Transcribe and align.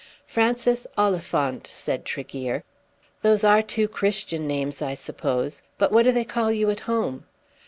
"Francis 0.25 0.87
Oliphant," 0.97 1.69
said 1.71 2.05
Tregear. 2.05 2.63
"Those 3.21 3.43
are 3.43 3.61
two 3.61 3.87
Christian 3.87 4.47
names 4.47 4.81
I 4.81 4.95
suppose, 4.95 5.61
but 5.77 5.91
what 5.91 6.05
do 6.05 6.11
they 6.11 6.25
call 6.25 6.51
you 6.51 6.71
at 6.71 6.79
home?" 6.89 7.25